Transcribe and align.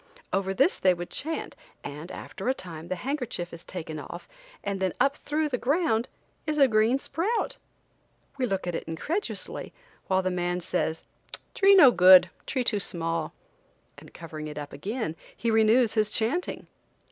Over 0.33 0.51
this 0.51 0.79
they 0.79 0.95
would 0.95 1.11
chant, 1.11 1.55
and 1.83 2.11
after 2.11 2.49
a 2.49 2.55
time 2.55 2.87
the 2.87 2.95
handkerchief 2.95 3.53
is 3.53 3.63
taken 3.63 3.99
off 3.99 4.27
and 4.63 4.79
then 4.79 4.93
up 4.99 5.15
through 5.17 5.49
the 5.49 5.59
ground 5.59 6.09
is 6.47 6.57
a 6.57 6.67
green 6.67 6.97
sprout. 6.97 7.57
We 8.39 8.47
look 8.47 8.65
at 8.65 8.73
it 8.73 8.85
incredulously, 8.87 9.73
while 10.07 10.23
the 10.23 10.31
man 10.31 10.59
says: 10.59 11.03
"Tree 11.53 11.75
no 11.75 11.91
good; 11.91 12.31
tree 12.47 12.63
too 12.63 12.79
small," 12.79 13.35
and 13.95 14.11
covering 14.11 14.47
it 14.47 14.57
up 14.57 14.73
again 14.73 15.15
he 15.37 15.51
renews 15.51 15.93
his 15.93 16.09
chanting. 16.09 16.65